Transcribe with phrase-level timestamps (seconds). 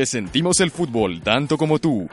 [0.00, 2.08] porque sentimos el fútbol tanto como tú.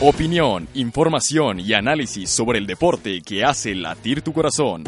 [0.00, 4.84] Opinión, información y análisis sobre el deporte que hace latir tu corazón.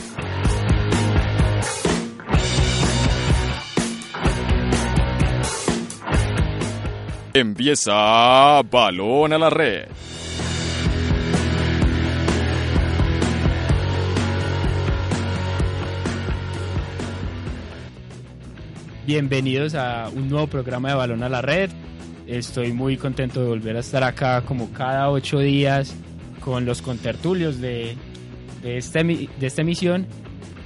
[7.35, 9.89] Empieza Balón a la Red.
[19.07, 21.71] Bienvenidos a un nuevo programa de Balón a la Red.
[22.27, 25.95] Estoy muy contento de volver a estar acá como cada ocho días
[26.41, 27.95] con los contertulios de,
[28.65, 30.09] de, este, de esta emisión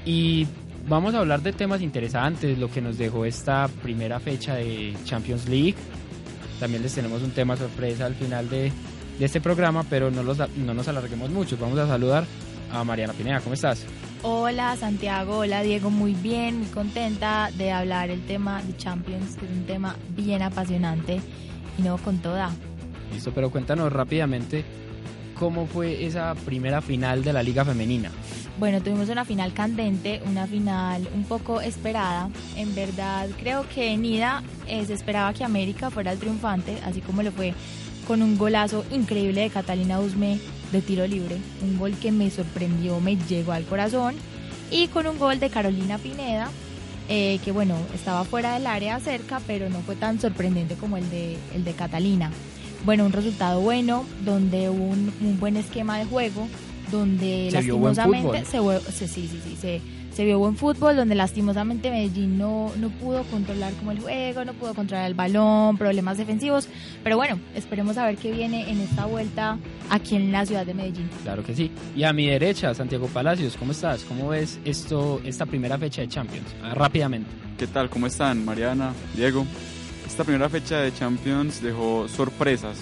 [0.07, 0.47] y
[0.89, 5.47] vamos a hablar de temas interesantes, lo que nos dejó esta primera fecha de Champions
[5.47, 5.75] League.
[6.59, 8.73] También les tenemos un tema sorpresa al final de,
[9.19, 11.59] de este programa, pero no, los, no nos alarguemos mucho.
[11.61, 12.25] Vamos a saludar
[12.73, 13.41] a Mariana Pineda.
[13.41, 13.85] ¿Cómo estás?
[14.23, 19.47] Hola Santiago, hola Diego, muy bien, muy contenta de hablar el tema de Champions, que
[19.47, 21.23] es un tema bien apasionante
[21.79, 22.51] y no con toda.
[23.15, 24.63] Listo, pero cuéntanos rápidamente
[25.39, 28.11] cómo fue esa primera final de la Liga Femenina.
[28.59, 32.29] Bueno, tuvimos una final candente, una final un poco esperada.
[32.57, 37.23] En verdad, creo que Nida eh, se esperaba que América fuera el triunfante, así como
[37.23, 37.55] lo fue
[38.07, 40.39] con un golazo increíble de Catalina Usme
[40.73, 44.15] de tiro libre, un gol que me sorprendió, me llegó al corazón,
[44.71, 46.49] y con un gol de Carolina Pineda,
[47.09, 51.11] eh, que bueno, estaba fuera del área cerca, pero no fue tan sorprendente como el
[51.11, 52.31] de, el de Catalina.
[52.85, 56.47] Bueno, un resultado bueno, donde hubo un, un buen esquema de juego,
[56.91, 59.81] donde Se lastimosamente se, sí, sí, sí, se,
[60.15, 64.55] se vio buen fútbol, donde lastimosamente Medellín no, no pudo controlar como el juego, no
[64.55, 66.69] pudo controlar el balón, problemas defensivos,
[67.03, 69.59] pero bueno, esperemos a ver qué viene en esta vuelta
[69.91, 71.11] aquí en la ciudad de Medellín.
[71.23, 71.71] Claro que sí.
[71.95, 74.05] Y a mi derecha, Santiago Palacios, ¿cómo estás?
[74.05, 76.47] ¿Cómo ves esto, esta primera fecha de Champions?
[76.63, 77.31] Ah, rápidamente.
[77.59, 77.91] ¿Qué tal?
[77.91, 78.45] ¿Cómo están?
[78.45, 79.45] Mariana, Diego.
[80.07, 82.79] Esta primera fecha de Champions dejó sorpresas,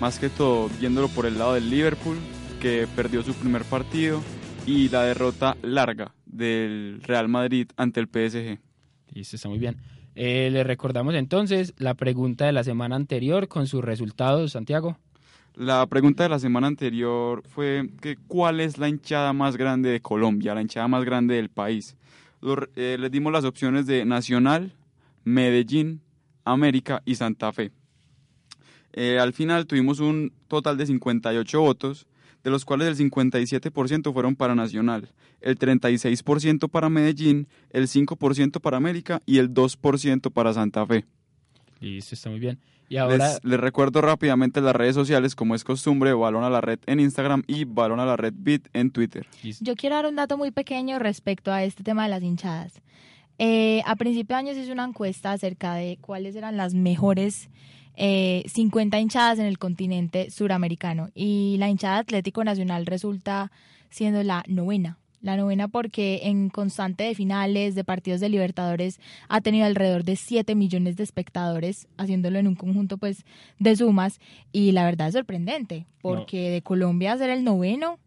[0.00, 2.16] más que todo viéndolo por el lado del Liverpool,
[2.60, 4.22] que perdió su primer partido,
[4.66, 8.58] y la derrota larga del Real Madrid ante el PSG.
[9.12, 9.76] Listo, está muy bien.
[10.14, 14.98] Eh, le recordamos entonces la pregunta de la semana anterior con sus resultados, Santiago.
[15.54, 20.00] La pregunta de la semana anterior fue que cuál es la hinchada más grande de
[20.00, 21.96] Colombia, la hinchada más grande del país.
[22.40, 24.72] Lo- eh, les dimos las opciones de Nacional,
[25.24, 26.00] Medellín,
[26.44, 27.70] América y Santa Fe.
[28.94, 32.06] Eh, al final tuvimos un total de 58 votos,
[32.44, 35.08] de los cuales el 57% fueron para Nacional,
[35.40, 41.04] el 36% para Medellín, el 5% para América y el 2% para Santa Fe.
[41.78, 42.58] Listo, está muy bien.
[42.92, 46.60] Y ahora, Les, les recuerdo rápidamente las redes sociales, como es costumbre, Balón a la
[46.60, 49.26] Red en Instagram y Balón a la Red Beat en Twitter.
[49.60, 52.82] Yo quiero dar un dato muy pequeño respecto a este tema de las hinchadas.
[53.38, 57.48] Eh, a principio de año se hizo una encuesta acerca de cuáles eran las mejores
[57.96, 63.50] eh, 50 hinchadas en el continente suramericano y la hinchada Atlético Nacional resulta
[63.88, 64.98] siendo la novena.
[65.22, 70.16] La novena porque en constante de finales, de partidos de Libertadores, ha tenido alrededor de
[70.16, 73.24] 7 millones de espectadores, haciéndolo en un conjunto pues
[73.58, 74.18] de sumas.
[74.52, 77.98] Y la verdad es sorprendente, porque de Colombia ser el noveno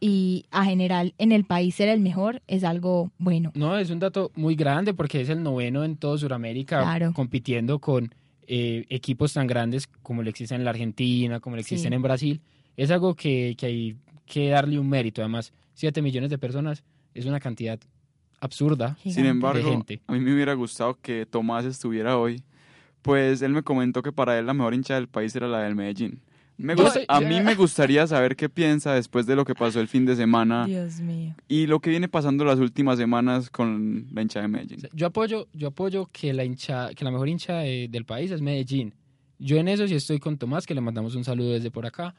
[0.00, 3.52] y a general en el país ser el mejor es algo bueno.
[3.54, 7.12] No, es un dato muy grande porque es el noveno en todo Sudamérica, Claro.
[7.14, 8.12] compitiendo con
[8.48, 11.94] eh, equipos tan grandes como le existen en la Argentina, como le existen Sí.
[11.94, 12.40] en Brasil.
[12.76, 13.96] Es algo que, que hay
[14.26, 15.20] que darle un mérito.
[15.22, 16.84] Además, 7 millones de personas
[17.14, 17.78] es una cantidad
[18.40, 18.96] absurda.
[19.02, 20.02] Sin embargo, De gente.
[20.06, 22.42] a mí me hubiera gustado que Tomás estuviera hoy,
[23.02, 25.74] pues él me comentó que para él la mejor hincha del país era la del
[25.74, 26.20] Medellín.
[26.58, 26.74] Me
[27.08, 30.14] a mí me gustaría saber qué piensa después de lo que pasó el fin de
[30.14, 31.34] semana Dios mío.
[31.48, 34.80] y lo que viene pasando las últimas semanas con la hincha de Medellín.
[34.92, 38.94] Yo apoyo, yo apoyo que la hincha, que la mejor hincha del país es Medellín.
[39.38, 42.14] Yo en eso sí estoy con Tomás, que le mandamos un saludo desde por acá.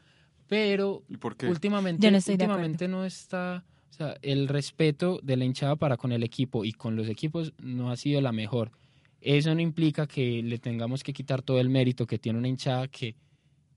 [0.48, 1.48] Pero ¿Y por qué?
[1.48, 6.22] últimamente, no últimamente no está, o sea, el respeto de la hinchada para con el
[6.22, 8.72] equipo y con los equipos no ha sido la mejor.
[9.20, 12.88] Eso no implica que le tengamos que quitar todo el mérito que tiene una hinchada
[12.88, 13.16] que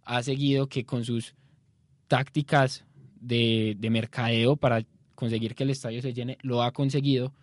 [0.04, 1.36] ha seguido que con sus
[2.08, 2.86] tácticas
[3.20, 4.86] de, de mercadeo para
[5.16, 7.34] conseguir que el estadio se llene, lo ha conseguido,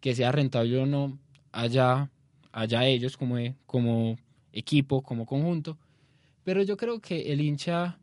[0.00, 1.18] que sea rentable o no,
[1.50, 2.10] allá,
[2.50, 4.18] allá ellos como, como
[4.52, 5.78] equipo, como conjunto.
[6.44, 7.98] Pero yo creo que el hincha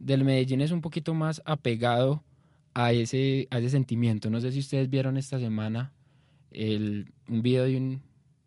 [0.00, 2.24] del Medellín es un poquito más apegado
[2.74, 4.30] a ese, a ese sentimiento.
[4.30, 5.92] No sé si ustedes vieron esta semana
[6.50, 8.02] el, un video de un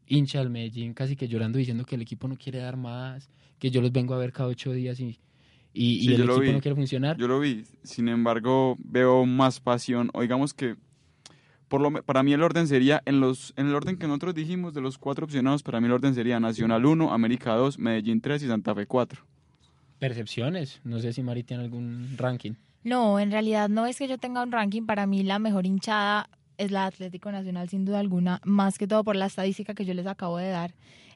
[0.07, 3.29] hincha del Medellín casi que llorando diciendo que el equipo no quiere dar más,
[3.59, 5.19] que yo los vengo a ver cada ocho días y,
[5.73, 6.51] y, y Sí, el yo lo equipo vi.
[6.51, 7.17] no quiere funcionar.
[7.17, 10.75] Yo lo vi, sin embargo, veo más pasión, o digamos que
[11.67, 14.73] por lo, para mí el orden sería, en, los, en el orden que nosotros dijimos
[14.73, 18.43] de los cuatro opcionados, para mí el orden sería Nacional 1, América 2, Medellín 3
[18.43, 19.25] y Santa Fe 4.
[20.03, 22.55] Percepciones, no sé si Mari tiene algún ranking.
[22.83, 26.29] No, en realidad no es que yo tenga un ranking, para mí la mejor hinchada
[26.57, 29.93] es la Atlético Nacional sin duda alguna, más que todo por la estadística que yo
[29.93, 30.73] les acabo de dar.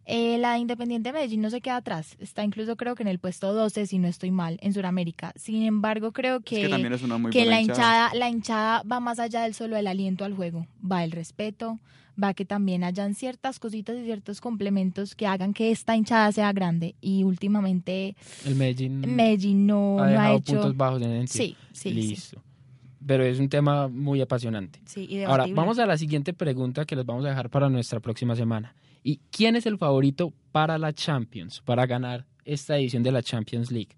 [0.09, 3.53] Eh, la Independiente Medellín no se queda atrás, está incluso creo que en el puesto
[3.53, 5.33] 12, si no estoy mal, en Sudamérica.
[5.35, 8.05] Sin embargo, creo que, que, también es una muy que buena la hinchada.
[8.05, 11.77] hinchada, la hinchada va más allá del solo del aliento al juego, va el respeto,
[12.21, 16.53] va que también hayan ciertas cositas y ciertos complementos que hagan que esta hinchada sea
[16.53, 16.95] grande.
[17.01, 18.15] Y últimamente
[18.45, 20.53] El Medellín Medellín no, ha no dejado ha hecho...
[20.53, 22.41] puntos bajos en el Sí, sí, sí, Listo.
[23.05, 24.79] Pero es un tema muy apasionante.
[24.85, 27.99] sí, y Ahora, vamos a la siguiente pregunta que les vamos a dejar para nuestra
[27.99, 28.73] próxima semana.
[29.07, 33.71] ¿Y quién es el favorito para la Champions, para ganar esta edición de la Champions
[33.71, 33.95] League?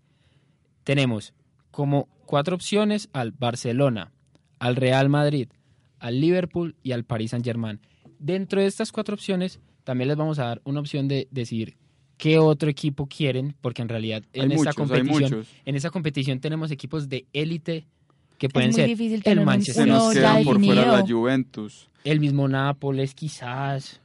[0.84, 1.34] Tenemos
[1.72, 4.12] como cuatro opciones al Barcelona,
[4.60, 5.50] al Real Madrid,
[5.98, 7.80] al Liverpool y al Paris Saint-Germain.
[8.20, 11.76] Dentro de estas cuatro opciones, también les vamos a dar una opción de decidir
[12.18, 16.70] qué otro equipo quieren, porque en realidad en esta muchos, competición en esa competición tenemos
[16.70, 17.88] equipos de élite
[18.38, 21.02] que pueden es muy ser difícil el Manchester Se nos quedan por fuera la.
[21.02, 21.90] Juventus.
[22.04, 24.02] el mismo Nápoles quizás,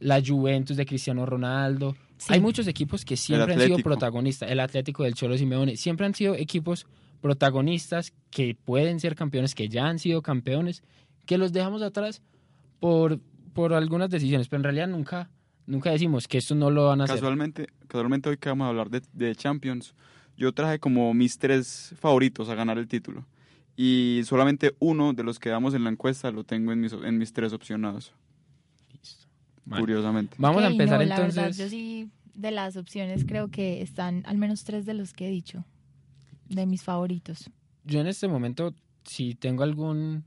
[0.00, 1.96] la Juventus de Cristiano Ronaldo.
[2.16, 2.32] Sí.
[2.32, 4.50] Hay muchos equipos que siempre han sido protagonistas.
[4.50, 5.76] El Atlético del Cholo Simeone.
[5.76, 6.86] Siempre han sido equipos
[7.20, 10.82] protagonistas que pueden ser campeones, que ya han sido campeones,
[11.26, 12.22] que los dejamos atrás
[12.80, 13.20] por,
[13.52, 14.48] por algunas decisiones.
[14.48, 15.30] Pero en realidad nunca,
[15.66, 17.16] nunca decimos que esto no lo van a hacer.
[17.16, 19.94] Casualmente, casualmente hoy que vamos a hablar de, de Champions,
[20.36, 23.26] yo traje como mis tres favoritos a ganar el título.
[23.76, 27.16] Y solamente uno de los que damos en la encuesta lo tengo en mis, en
[27.16, 28.12] mis tres opcionados,
[29.68, 30.36] Curiosamente.
[30.38, 31.36] Vamos a empezar no, la entonces.
[31.36, 35.26] verdad, yo sí, de las opciones, creo que están al menos tres de los que
[35.26, 35.64] he dicho,
[36.48, 37.50] de mis favoritos.
[37.84, 38.74] yo en este momento,
[39.04, 40.24] si tengo algún,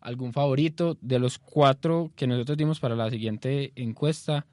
[0.00, 4.46] algún favorito, de los cuatro que nosotros dimos para la siguiente encuesta,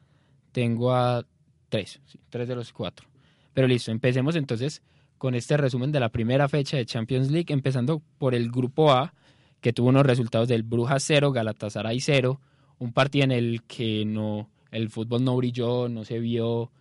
[0.52, 1.26] tengo a
[1.70, 3.08] tres, sí, tres de los cuatro.
[3.54, 4.82] Pero listo, empecemos entonces
[5.18, 9.14] con este resumen de la primera fecha de Champions League, empezando por el grupo A,
[9.62, 12.40] que tuvo unos resultados del Brujas 0, Galatasaray 0,
[12.80, 16.72] un partido en el que no, el fútbol no brilló, no se vio,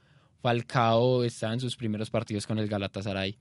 [0.43, 3.39] Falcao estaba en sus primeros partidos con el Galatasaray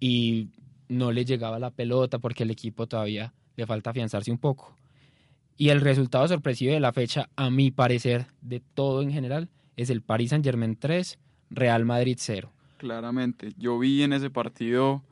[0.00, 0.48] y
[0.88, 4.76] no le llegaba la pelota porque el equipo todavía le falta afianzarse un poco.
[5.56, 9.90] Y el resultado sorpresivo de la fecha, a mi parecer, de todo en general, es
[9.90, 11.18] el Paris Saint-Germain 3,
[11.50, 12.50] Real Madrid 0.
[12.78, 15.04] Claramente, yo vi en ese partido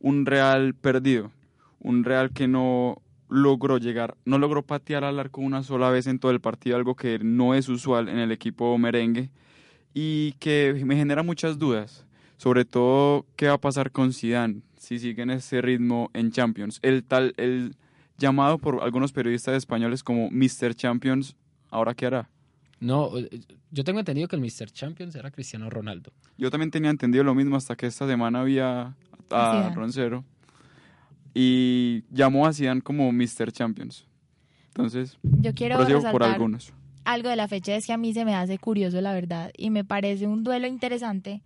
[0.00, 1.30] un Real perdido,
[1.78, 6.18] un Real que no logró llegar, no logró patear al arco una sola vez en
[6.18, 9.30] todo el partido, algo que no es usual en el equipo merengue
[9.94, 12.06] y que me genera muchas dudas,
[12.36, 16.78] sobre todo qué va a pasar con Zidane si sigue en ese ritmo en Champions.
[16.82, 17.76] El tal el
[18.18, 20.74] llamado por algunos periodistas españoles como Mr.
[20.74, 21.36] Champions,
[21.70, 22.28] ahora qué hará?
[22.80, 23.28] No, eh,
[23.70, 24.70] yo tengo entendido que el Mr.
[24.72, 26.12] Champions era Cristiano Ronaldo.
[26.38, 28.94] Yo también tenía entendido lo mismo hasta que esta semana había
[29.30, 29.72] a.
[29.74, 30.24] Roncero
[31.34, 33.52] y llamó a Zidane como Mr.
[33.52, 34.06] Champions.
[34.68, 35.78] Entonces, Yo quiero
[36.10, 36.72] por algunos.
[37.04, 39.70] algo de la fecha, es que a mí se me hace curioso, la verdad, y
[39.70, 41.42] me parece un duelo interesante,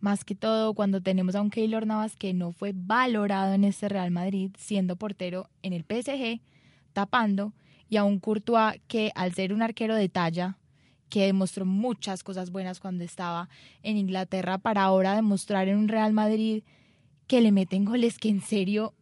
[0.00, 3.88] más que todo cuando tenemos a un Keylor Navas que no fue valorado en este
[3.88, 6.40] Real Madrid, siendo portero en el PSG,
[6.92, 7.52] tapando,
[7.88, 10.56] y a un Courtois que al ser un arquero de talla,
[11.08, 13.48] que demostró muchas cosas buenas cuando estaba
[13.82, 16.62] en Inglaterra, para ahora demostrar en un Real Madrid
[17.26, 18.94] que le meten goles que en serio,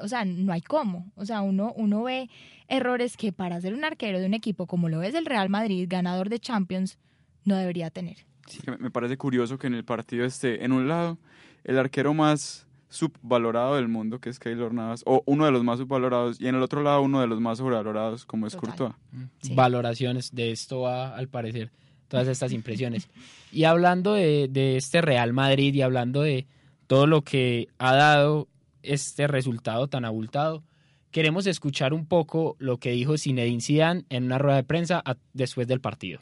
[0.00, 1.10] o sea, no hay cómo.
[1.16, 2.28] O sea, uno, uno ve
[2.68, 5.86] errores que para ser un arquero de un equipo como lo es el Real Madrid,
[5.88, 6.98] ganador de Champions,
[7.44, 8.16] no debería tener.
[8.64, 11.18] Que me- Me parece curioso que en el partido esté, en un lado,
[11.64, 15.78] el arquero más subvalorado del mundo, que es Keylor Navas, o uno de los más
[15.78, 18.76] subvalorados, y en el otro lado uno de los más sobrevalorados, como es Total.
[18.76, 18.94] Courtois.
[19.40, 19.54] Sí.
[19.54, 21.70] Valoraciones de esto va, al parecer,
[22.08, 23.08] todas estas impresiones.
[23.50, 26.46] Y hablando de, de este Real Madrid y hablando de
[26.86, 28.48] todo lo que ha dado
[28.82, 30.62] este resultado tan abultado,
[31.10, 35.66] queremos escuchar un poco lo que dijo Zinedine Zidane en una rueda de prensa después
[35.68, 36.20] del partido.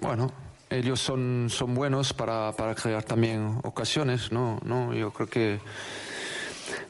[0.00, 0.32] Bueno,
[0.70, 4.60] ellos son, son buenos para, para crear también ocasiones, ¿no?
[4.64, 4.94] ¿no?
[4.94, 5.58] Yo creo que,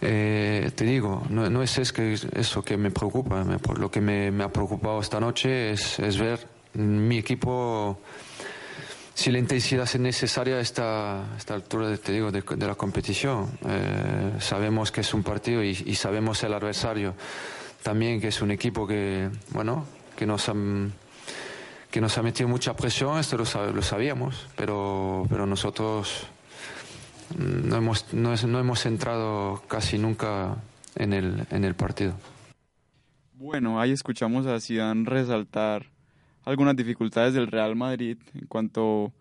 [0.01, 4.01] eh, te digo, no, no es, es que eso que me preocupa, me- lo que
[4.01, 7.99] me, me ha preocupado esta noche es, es ver mi equipo
[9.21, 13.51] si la intensidad es necesaria a esta, esta altura, te digo, de, de la competición.
[13.69, 17.13] Eh, sabemos que es un partido y, y sabemos el adversario
[17.83, 19.85] también, que es un equipo que, bueno,
[20.17, 20.95] que nos han
[21.91, 26.27] que nos ha metido mucha presión, esto lo, lo sabíamos, pero, pero nosotros
[27.37, 30.57] no hemos, no, no hemos entrado casi nunca
[30.95, 32.15] en el, en el partido.
[33.35, 35.91] Bueno, ahí escuchamos a Zidane resaltar
[36.45, 39.13] algunas dificultades del Real Madrid en cuanto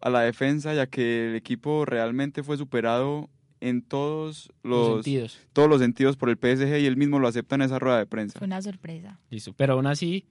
[0.00, 3.28] a la defensa, ya que el equipo realmente fue superado
[3.60, 5.38] en todos Los los, sentidos.
[5.54, 8.06] todos los sentidos por el PSG y él mismo lo acepta en esa rueda de
[8.06, 8.38] prensa.
[8.38, 9.18] Fue una sorpresa.
[9.30, 9.54] Listo.
[9.56, 10.26] Pero aún así,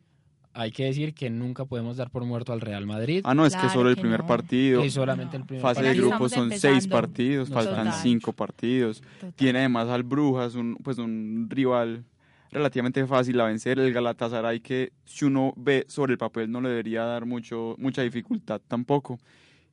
[0.53, 3.21] hay que decir que nunca podemos dar por muerto al Real Madrid.
[3.23, 4.27] Ah, no, es que solo el que primer no.
[4.27, 4.83] partido.
[4.83, 6.09] es solamente el primer Fase de partido.
[6.09, 8.01] Grupos son seis partidos, faltan Total.
[8.03, 9.01] cinco partidos.
[9.01, 9.33] Total.
[9.33, 12.03] Tiene además al Brujas, un, pues un rival
[12.53, 16.69] relativamente fácil a vencer, el Galatasaray que si uno ve sobre el papel no le
[16.69, 19.19] debería dar mucho, mucha dificultad tampoco.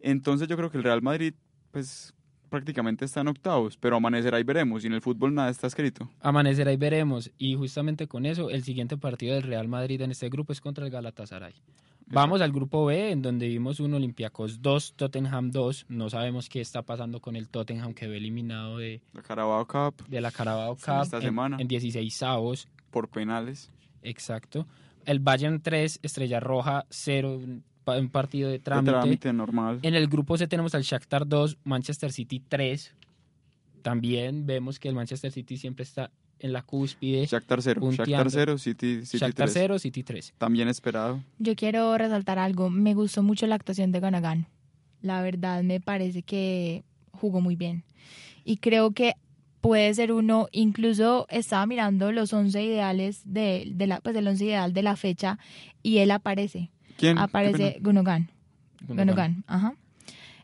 [0.01, 1.35] Entonces yo creo que el Real Madrid
[1.71, 2.15] pues
[2.51, 6.11] prácticamente está en octavos, pero amanecerá y veremos, y en el fútbol nada está escrito.
[6.21, 7.31] Amanecerá y veremos.
[7.39, 10.85] Y justamente con eso, el siguiente partido del Real Madrid en este grupo es contra
[10.85, 11.55] el Galatasaray.
[12.13, 15.87] Vamos al grupo B, en donde vimos un Olympiacos 2, Tottenham 2.
[15.89, 20.07] No sabemos qué está pasando con el Tottenham, que ve eliminado de, La Carabao Cup
[20.09, 21.57] de la Carabao Sí, Cup esta en, semana.
[21.61, 22.69] en 16 avos.
[22.91, 23.71] por penales.
[24.03, 24.67] Exacto.
[25.05, 28.91] El Bayern 3, Estrella Roja 0, un pa- un partido de De trámite.
[28.93, 29.79] trámite normal.
[29.83, 32.93] En el grupo C tenemos al Shakhtar 2, Manchester City 3.
[33.83, 36.11] También vemos que el Manchester City siempre está
[36.41, 37.25] en la cúspide.
[37.27, 38.11] Shakhtar 0, punteando.
[38.11, 39.53] Shakhtar 0, City, City Shakhtar 3.
[39.53, 40.35] 0, City 3.
[40.39, 41.23] También esperado.
[41.39, 42.71] Yo quiero resaltar algo.
[42.71, 44.47] Me gustó mucho la actuación de Ganagan.
[45.03, 47.85] La verdad me parece que jugó muy bien.
[48.45, 49.15] Y creo que
[49.61, 54.45] puede ser uno, incluso estaba mirando los 11 ideales de, de la, pues el 11
[54.45, 55.39] ideal de la fecha
[55.83, 56.71] y él aparece.
[56.97, 57.17] ¿Quién?
[57.17, 57.79] Qué Aparece.
[57.81, 58.31] Gunogan.
[58.87, 59.75] Gunogan, ajá.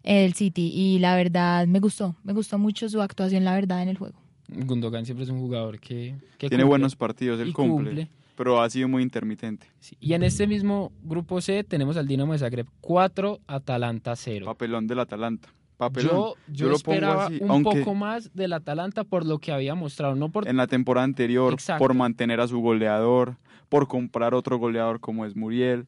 [0.02, 0.70] El City.
[0.74, 2.16] Y la verdad me gustó.
[2.22, 4.18] Me gustó mucho su actuación, la verdad, en el juego.
[4.48, 8.68] Gundogan siempre es un jugador que, que Tiene cumple buenos partidos, él cumple, pero ha
[8.70, 9.66] sido muy intermitente.
[9.80, 9.96] Sí.
[10.00, 14.46] Y en este mismo grupo C tenemos al Dinamo de Zagreb 4, Atalanta 0.
[14.46, 15.48] Papelón del Atalanta.
[15.76, 16.10] Papelón.
[16.10, 19.38] Yo, yo, Yo lo pongo esperaba así, un aunque- poco más del Atalanta por lo
[19.38, 21.82] que había mostrado, no por en la temporada anterior Exacto.
[21.82, 23.36] por mantener a su goleador,
[23.68, 25.86] por comprar otro goleador como es Muriel,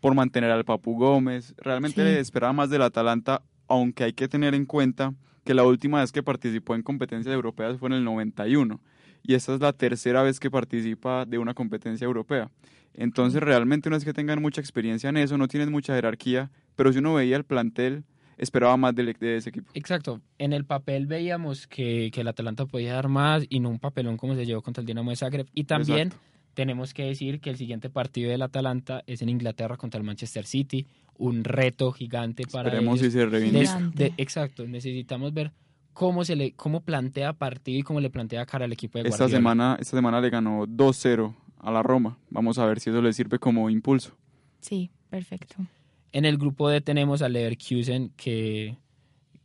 [0.00, 1.54] por mantener al Papu Gómez.
[1.56, 2.18] Realmente Sí.
[2.20, 6.22] esperaba más del Atalanta, aunque hay que tener en cuenta que la última vez que
[6.22, 8.80] participó en competencias europeas fue en el 91
[9.24, 12.50] y esta es la tercera vez que participa de una competencia europea.
[12.94, 16.92] Entonces realmente no es que tengan mucha experiencia en eso, no tienen mucha jerarquía, pero
[16.92, 18.04] si uno veía el plantel,
[18.36, 19.70] esperaba más del- de, ese equipo.
[19.74, 20.20] Exacto.
[20.38, 24.16] En el papel veíamos que, que el Atalanta podía dar más y no un papelón
[24.16, 25.46] como se llevó contra el Dinamo de Zagreb.
[25.54, 26.26] Y también Exacto.
[26.54, 30.46] Tenemos que decir que el siguiente partido del Atalanta es en Inglaterra contra el Manchester
[30.46, 30.86] City.
[31.18, 33.12] Un reto gigante para Esperemos si ellos.
[33.12, 34.14] se Des- reivindica.
[34.16, 34.66] Exacto.
[34.66, 35.52] Necesitamos ver
[35.92, 39.24] cómo se le cómo plantea partido y cómo le plantea cara al equipo de Esta
[39.24, 39.38] Guardiola.
[39.38, 42.18] semana, esta semana le ganó 2-0 a la Roma.
[42.30, 44.16] Vamos a ver si eso le sirve como impulso.
[44.60, 45.54] Sí, perfecto.
[46.12, 48.76] En el grupo D tenemos al Leverkusen que,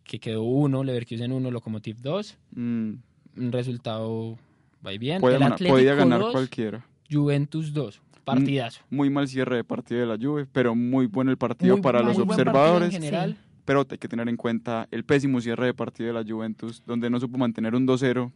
[0.03, 2.37] que quedó 1, Leverkusen 1, Lokomotiv 2.
[2.51, 2.93] Mm,
[3.37, 4.37] Un resultado
[4.85, 5.19] va y bien.
[5.21, 6.85] puede el ganar- Atlético podía ganar 2, cualquiera.
[7.11, 8.01] Juventus 2.
[8.23, 8.81] Partidazo.
[8.89, 11.99] Muy mal cierre de partido de la Juve, pero muy bueno el partido Muy- para
[11.99, 12.87] muy los buen partido observadores.
[12.93, 16.29] En general, Pero hay que tener en cuenta el pésimo cierre de partido de la
[16.29, 18.31] Juventus, donde no supo mantener un 2-0.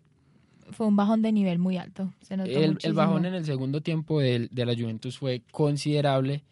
[0.72, 2.14] Fue un bajón de nivel muy alto.
[2.22, 6.44] Se notó el, el bajón en el segundo tiempo del- de, la Juventus fue considerable.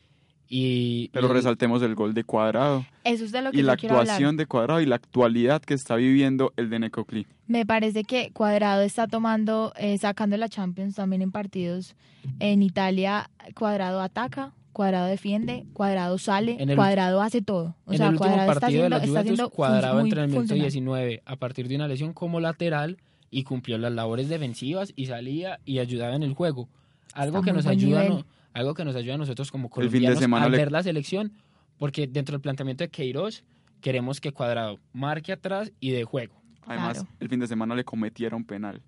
[0.52, 3.74] Y, Pero y resaltemos el gol de Cuadrado Eso es de lo que y la
[3.74, 7.28] actuación de Cuadrado y la actualidad que está viviendo el de Necoclí.
[7.46, 11.96] Me parece que Cuadrado está tomando, eh, sacando la Champions también en partidos.
[12.40, 17.76] En Italia, Cuadrado ataca, Cuadrado defiende, Cuadrado sale, En el- Cuadrado hace todo.
[17.86, 20.00] O en sea, el último Cuadrado está partido de haciendo, la está Juventus, haciendo cuadrado
[20.00, 20.62] muy entre el minuto funcional.
[20.64, 22.98] 19 a partir de una lesión como lateral
[23.30, 26.70] y cumplió las labores defensivas y salía y ayudaba en el juego.
[27.14, 29.82] Algo Está que nos ayuda, no- algo que nos ayuda a nosotros como El fin
[29.82, 31.34] de colombianos semana al le- ver la selección,
[31.78, 33.44] porque dentro del planteamiento de Queiroz
[33.82, 36.36] queremos que Cuadrado marque atrás y de juego
[36.66, 37.10] Además, Claro.
[37.20, 38.82] el fin de semana le cometieron penal.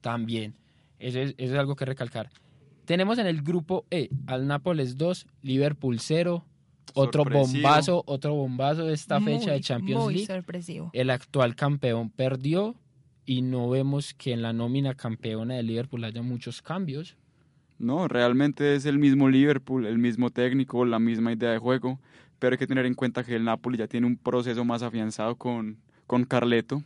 [0.00, 0.54] también.
[0.98, 2.30] Eso es, eso es algo que recalcar.
[2.84, 6.44] Tenemos en el grupo E al Nápoles 2, Liverpool 0,
[6.94, 10.26] otro bombazo, otro bombazo de esta fecha Muy, de Champions muy League.
[10.26, 10.90] sorpresivo.
[10.92, 12.74] El actual campeón perdió
[13.24, 17.16] y no vemos que en la nómina campeona de Liverpool haya muchos cambios.
[17.82, 21.98] No, realmente es el mismo Liverpool, el mismo técnico, la misma idea de juego,
[22.38, 25.36] pero hay que tener en cuenta que el Napoli ya tiene un proceso más afianzado
[25.36, 26.84] con, con Carleto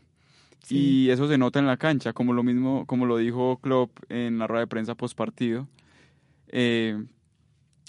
[0.62, 1.04] Sí.
[1.06, 4.38] y eso se nota en la cancha, como lo mismo, como lo dijo Klopp en
[4.38, 5.68] la rueda de prensa post partido.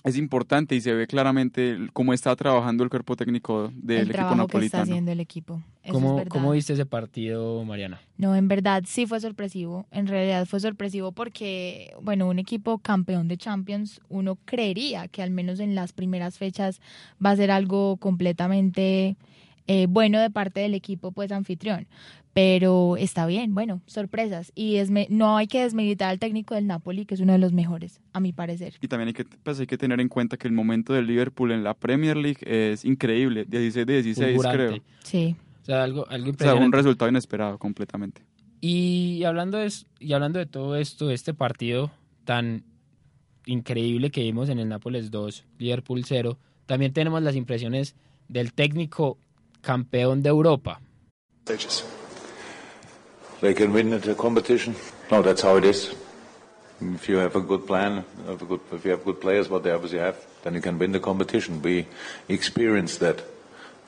[0.08, 4.14] Es importante y se ve claramente cómo está trabajando el cuerpo técnico del el equipo
[4.14, 4.84] trabajo que está napolitano.
[4.84, 5.62] haciendo el equipo.
[5.84, 6.32] Eso ¿Cómo, es verdad.
[6.32, 8.02] ¿Cómo viste ese partido, Mariana?
[8.18, 9.86] No, en verdad sí fue sorpresivo.
[9.92, 15.32] En realidad fue sorpresivo porque, bueno, un equipo campeón de Champions, uno creería que al
[15.32, 16.82] menos en las primeras fechas
[17.24, 19.18] va a ser algo completamente
[19.67, 21.88] eh, bueno de parte del equipo pues anfitrión.
[22.33, 24.51] Pero está bien, bueno, sorpresas.
[24.53, 27.51] Y desme- no hay que desmeditar al técnico del Napoli, que es uno de los
[27.51, 28.75] mejores, a mi parecer.
[28.79, 31.51] Y también hay que, pues, hay que tener en cuenta que el momento del Liverpool
[31.51, 34.67] en la Premier League es increíble, 16 de 16 fulgurante.
[34.67, 34.83] creo.
[35.03, 35.36] Sí.
[35.63, 36.77] O sea, algo, algo O sea, un impresionante.
[36.77, 38.21] resultado inesperado completamente.
[38.62, 41.89] Y hablando, de, es- y hablando de todo esto, de este partido
[42.24, 42.63] tan
[43.45, 47.95] increíble que vimos en el Nápoles 2, Liverpool 0, también tenemos las impresiones
[48.27, 49.17] del técnico
[49.67, 50.79] campeón de Europa.
[51.47, 51.83] stages.
[53.39, 54.75] They can win at the competition.
[55.12, 55.95] No, that's how it is.
[56.81, 59.63] If you have a good plan, have a good, if you have good players, what
[59.63, 61.62] they obviously have, then you can win the competition.
[61.62, 61.88] We
[62.27, 63.24] experienced that.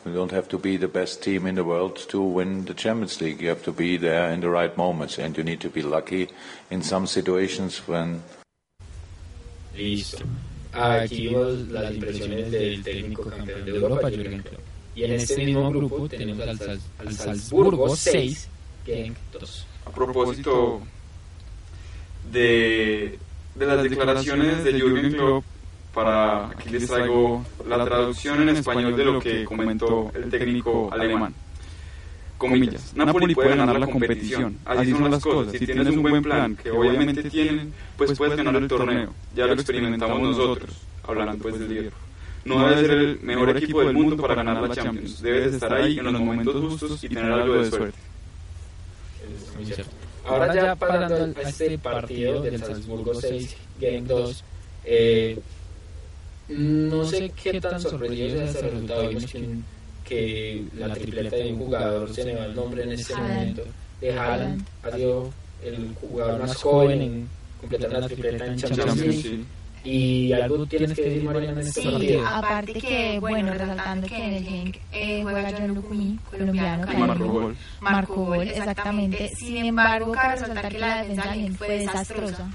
[0.05, 3.19] You don't have to be the best team in the world to win the Champions
[3.19, 3.41] League.
[3.41, 6.29] You have to be there in the right moments, and you need to be lucky
[6.71, 8.23] in some situations when
[9.75, 10.23] Listo.
[10.71, 14.78] Aquí vimos las impresiones del técnico campeón de Europa, Jürgen Klopp.
[14.95, 18.47] Y en este mismo grupo tenemos al, Sal- al Salzburgo 6,
[18.85, 19.67] Genk 2.
[19.85, 20.81] A propósito
[22.31, 23.17] de,
[23.55, 25.43] de las declaraciones de Jürgen Klopp,
[25.93, 31.33] para aquí les traigo la traducción en español de lo que comentó el técnico alemán.
[32.37, 35.51] Comillas, Napoli puede ganar la competición, así son las cosas.
[35.51, 39.13] Si tienes un buen plan, que obviamente tienen, pues puedes ganar el torneo.
[39.35, 40.69] Ya lo experimentamos nosotros,
[41.05, 41.99] hablando pues del Liverpool.
[42.49, 45.21] No debes ser el mejor equipo del mundo para ganar la Champions.
[45.21, 47.97] Debes estar ahí en los momentos justos y tener algo de suerte.
[49.55, 49.91] Muy cierto.
[50.25, 54.43] Ahora ya pasando a este partido del Salzburgo 6, Genk 2,
[54.85, 55.39] eh,
[56.49, 59.07] no sé qué tan sorprendido es este resultado.
[59.09, 59.47] Vimos que,
[60.03, 63.33] que la tripleta de un jugador, se me va el nombre en este Haaland.
[63.33, 63.63] momento,
[64.01, 65.31] de Haaland, ha sido
[65.63, 67.29] el jugador más joven en
[67.59, 69.21] completar una tripleta en Champions Champions, League.
[69.21, 69.45] sí.
[69.83, 72.27] Y algo tienes que decir, Mariana, en este Sí, partido.
[72.27, 77.25] aparte que, bueno, resaltando que en el Genk eh, juega John Lukumi, colombiano, que marcó
[77.27, 77.57] gol.
[77.79, 79.29] marcó gol, exactamente.
[79.35, 82.49] Sin embargo, cabe resaltar que la defensa del Genk fue desastrosa.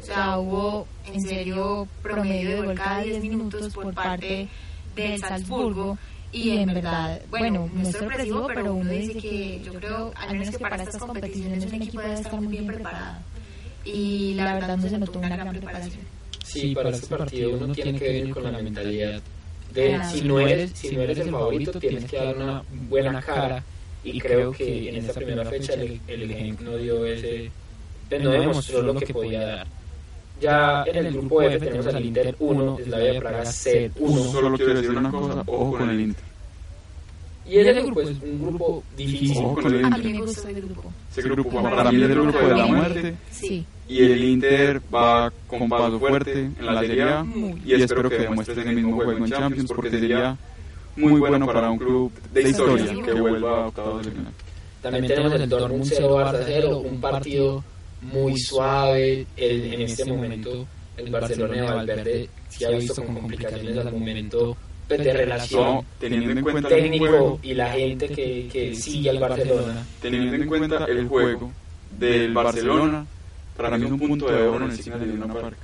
[0.00, 4.48] O sea, hubo en serio promedio de gol cada 10 minutos por parte
[4.96, 5.98] del Salzburgo.
[6.32, 10.50] Y en verdad, bueno, no es sorpresivo, pero uno dice que yo creo, al menos
[10.56, 13.16] que para estas competiciones, un equipo debe estar muy bien preparado.
[13.84, 16.19] Y la verdad no se notó una gran preparación.
[16.52, 19.20] Sí, para este partido uno tiene que venir con la mentalidad
[19.72, 20.10] de Claro.
[20.10, 23.62] si no eres si no eres el favorito tienes que dar una buena cara
[24.02, 27.50] y creo que en esta primera fecha el, el Genk no dio ese
[28.20, 29.66] no demostró lo que podía dar.
[30.40, 34.56] Ya en el grupo F tenemos al Inter 1, Slavia de Praga C 1 Solo
[34.56, 36.24] quiero decir una cosa, ojo con el Inter.
[37.46, 39.36] y ese grupo es un grupo difícil.
[39.44, 40.04] Ojo con el A Inter.
[40.04, 40.92] mí me gustó el grupo.
[41.12, 43.64] Ese grupo para mí es el grupo de la muerte Sí.
[43.90, 47.26] Y el Inter va con paso fuerte en la Serie A
[47.64, 50.36] y espero que demuestre ese mismo juego en Champions porque sería
[50.96, 54.32] muy bueno para un club de historia que vuelva a octavos de final.
[54.82, 57.62] También tenemos el Dortmund 0 Barça 0, un partido
[58.02, 59.26] muy suave.
[59.36, 64.56] El- en este momento, el Barcelona de Valverde se ha visto con complicaciones al momento
[64.88, 69.10] de relación No, teniendo en cuenta el técnico juego, y la gente que, que sigue
[69.10, 69.86] al Barcelona.
[70.00, 71.52] teniendo en cuenta el juego
[71.98, 73.06] del Barcelona,
[73.56, 75.56] para mí es un punto de oro en el signo de Luna Park.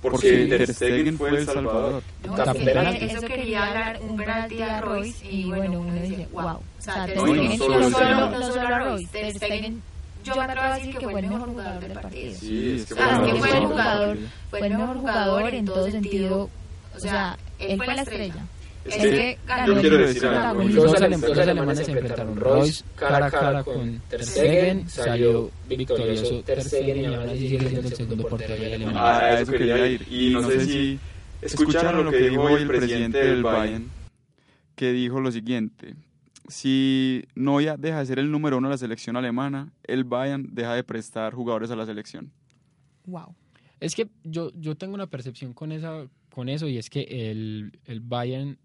[0.00, 2.02] Porque Ter Stegen fue el salvador.
[2.24, 6.46] No, eso quería hablar un penalti a Royce y bueno, uno dice, wow.
[6.46, 8.30] O sea, Ter No, y no Stegen, solo no solo, tema.
[8.30, 9.82] no solo a Royce, Ter Stegen,
[10.22, 12.34] yo me atrevo a decir que fue el mejor jugador del partido.
[12.38, 14.18] Sí, es que O sea, es que bueno, fue el no, jugador,
[14.50, 16.50] fue el mejor jugador en todo sentido,
[16.94, 18.46] o sea, él fue la estrella.
[18.88, 20.64] Es que yo quiero decir algo.
[20.64, 22.36] dos alemanes se enfrentaron.
[22.36, 27.68] Royce cara a cara con Ter Stegen, salió victorioso Ter Stegen y ahora sí sigue
[27.68, 29.18] siendo el segundo portero de Alemania.
[29.18, 30.06] A eso quería ir.
[30.10, 30.98] Y no sé si
[31.42, 33.88] escucharon lo que dijo hoy el presidente del Bayern,
[34.74, 35.94] que dijo lo siguiente.
[36.48, 40.74] Si Neuer deja de ser el número uno de la selección alemana, el Bayern deja
[40.74, 42.32] de prestar jugadores a la selección.
[43.04, 43.34] Wow.
[43.80, 47.78] Es que yo, yo tengo una percepción con, esa, con eso y es que el,
[47.84, 48.58] el Bayern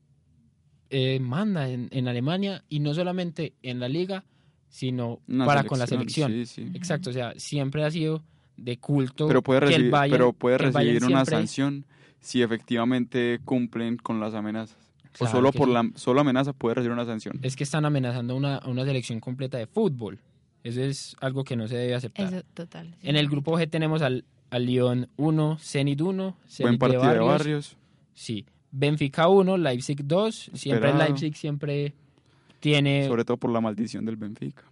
[0.90, 4.24] eh, manda en, en Alemania y no solamente en la liga,
[4.70, 6.32] sino Una para con la selección.
[6.32, 6.72] Sí, sí.
[6.74, 8.24] Exacto, o sea, siempre ha sido
[8.58, 11.86] de culto Pero puede que el recibir, Bayern, pero puede recibir una siempre- sanción
[12.20, 14.78] si efectivamente cumplen con las amenazas.
[15.12, 15.74] Claro o solo por sí.
[15.74, 17.38] la solo amenaza puede recibir una sanción.
[17.44, 20.20] Es que están amenazando a una, una selección completa de fútbol.
[20.64, 22.34] Eso es algo que no se debe aceptar.
[22.34, 22.96] Eso, total.
[23.02, 23.10] sí.
[23.10, 27.02] En el grupo G tenemos al, al Lyon 1, Zenit 1, Buen Zenit de partido
[27.02, 27.78] de Barrios, Barrios.
[28.14, 28.46] Sí.
[28.74, 30.52] Benfica 1, Leipzig 2.
[30.56, 30.98] Siempre el.
[30.98, 31.94] Leipzig siempre
[32.60, 33.08] tiene...
[33.08, 34.64] Sobre todo por la maldición del Benfica.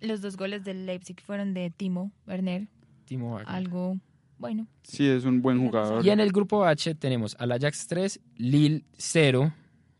[0.00, 2.66] Los dos goles del Leipzig fueron de Timo Werner,
[3.04, 3.54] Timo Werner.
[3.54, 3.98] algo
[4.38, 4.66] bueno.
[4.82, 6.04] Sí, es un buen jugador.
[6.04, 9.52] Y en el grupo H tenemos al Ajax 3, Lille 0,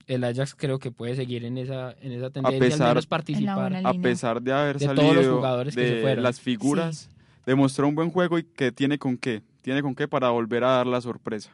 [0.06, 3.76] el Ajax creo que puede seguir en esa, en esa tendencia, pesar- al menos participar.
[3.86, 6.24] A pesar de haber De todos salido los jugadores que de se fueron.
[6.24, 7.10] las figuras,
[7.46, 9.42] demostró un buen juego y que tiene con qué.
[9.62, 11.50] Tiene con qué para volver a dar la sorpresa.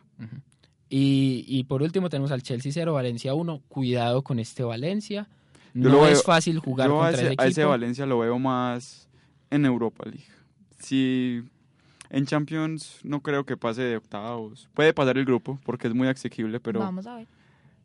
[0.92, 3.62] Y, y por último tenemos al Chelsea 0, Valencia 1.
[3.68, 5.29] Cuidado con este Valencia.
[5.72, 7.64] Yo No lo es veo- fácil jugar Yo contra ese, ese a ese.
[7.64, 9.09] Valencia lo veo más
[9.50, 10.24] en Europa League.
[10.81, 11.42] Si
[12.11, 14.68] en Champions no creo que pase de octavos.
[14.74, 17.29] Puede pasar el grupo porque es muy asequible, pero Vamos a ver.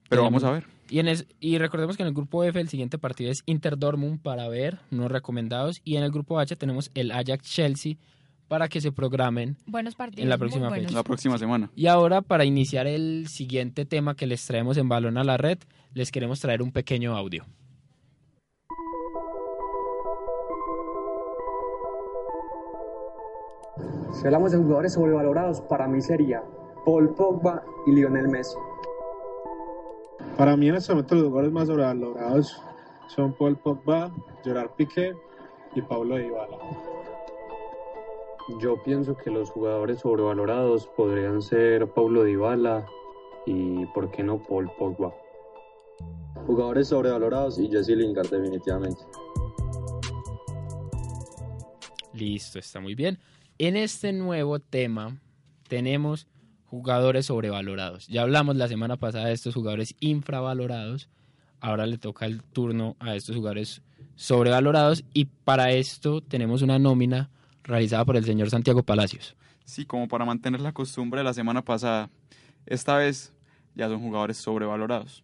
[0.10, 0.66] pero vamos a ver.
[0.90, 3.78] Y, en es- y recordemos que en el grupo F el siguiente partido es Inter
[3.78, 5.82] Dortmund para ver, unos recomendados.
[5.84, 7.96] Y en el grupo H tenemos el Ajax Chelsea
[8.48, 9.58] para que se programen.
[9.66, 10.24] Buenos partidos.
[10.24, 10.86] En la muy próxima buenos.
[10.88, 10.98] fecha.
[10.98, 11.72] La próxima semana.
[11.76, 15.60] Y ahora para iniciar el siguiente tema que les traemos en Balón a la Red,
[15.94, 17.46] les queremos traer un pequeño audio.
[24.12, 26.42] Si hablamos de jugadores sobrevalorados, para mí sería
[26.86, 28.56] Paul Pogba y Lionel Messi.
[30.38, 32.62] Para mí en este momento los jugadores más sobrevalorados
[33.08, 34.12] son Paul Pogba,
[34.44, 35.14] Gerard Piqué
[35.76, 36.58] y Pablo Dybala.
[38.48, 42.86] Yo pienso que los jugadores sobrevalorados podrían ser Paulo Dybala
[43.48, 45.16] y, ¿por qué no, Paul Pogba?
[46.46, 49.02] Jugadores sobrevalorados y Jesse Lingard definitivamente.
[52.14, 53.18] Listo, está muy bien.
[53.58, 55.20] En este nuevo tema
[55.68, 56.28] tenemos
[56.66, 58.08] jugadores sobrevalorados.
[58.08, 61.10] Ya hablamos la semana pasada de estos jugadores infravalorados.
[61.62, 63.82] Ahora le toca el turno a estos jugadores
[64.14, 67.32] sobrevalorados y para esto tenemos una nómina
[67.66, 69.36] realizada por el señor Santiago Palacios.
[69.66, 72.10] Sí, como para mantener la costumbre de la semana pasada.
[72.66, 73.34] Esta vez
[73.76, 75.24] ya son jugadores sobrevalorados.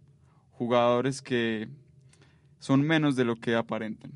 [0.51, 1.67] Jugadores que
[2.59, 4.11] son menos de lo que aparentan.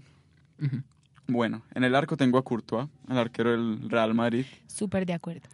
[0.62, 0.82] Ujú.
[1.28, 4.46] Bueno, en el arco tengo a Courtois, el arquero del Real Madrid.
[4.68, 5.48] Súper de acuerdo.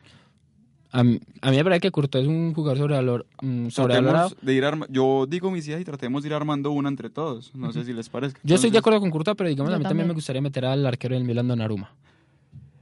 [0.93, 4.31] A mí, a mí me parece que Courtois es un jugador sobrevalor- mm, sobrevalorado.
[4.41, 7.55] De ir arma- Yo digo mis ideas y tratemos de ir armando una entre todos.
[7.55, 8.33] No sé si les parece.
[8.43, 10.07] Yo estoy de Entonces, acuerdo con Courtois, pero digamos a mí también también.
[10.09, 11.91] me gustaría meter al arquero del Milan Donnarumma.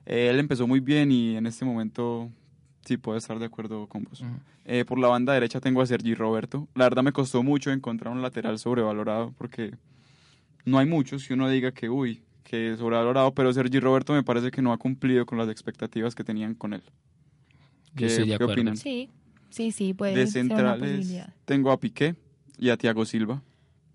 [0.10, 2.32] Eh, él empezó muy bien y en este momento
[2.84, 4.24] sí puedo estar de acuerdo con vos.
[4.66, 6.68] Eh, por la banda derecha tengo a Sergi Roberto.
[6.74, 9.76] La verdad me costó mucho encontrar un lateral sobrevalorado porque
[10.66, 14.24] no hay muchos que uno diga que, uy, que es sobrevalorado, pero Sergi Roberto me
[14.24, 16.82] parece que no ha cumplido con las expectativas que tenían con él.
[17.94, 18.78] Yo estoy de ¿Qué opinan?
[18.78, 19.10] Sí,
[19.52, 21.36] sí, sí, puede de ser una centrales posibilidad.
[21.46, 22.16] tengo a Piqué
[22.58, 23.44] y a Thiago Silva.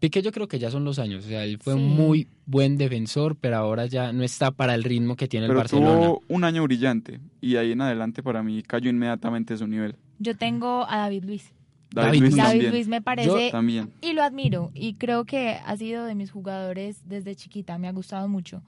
[0.04, 1.78] Piqué yo creo que ya son los años, o sea, él fue Sí.
[1.80, 5.50] un muy buen defensor, pero ahora ya no está para el ritmo que tiene el
[5.50, 5.94] Pero Barcelona.
[6.06, 9.96] tuvo un año brillante y ahí en adelante para mí cayó inmediatamente su nivel.
[10.18, 11.52] Yo tengo a David Luis.
[11.90, 12.36] David, David Luis.
[12.36, 12.68] David.
[12.70, 13.92] Luis me parece También.
[14.02, 17.92] y lo admiro y creo que ha sido de mis jugadores desde chiquita, me ha
[17.92, 18.62] gustado mucho.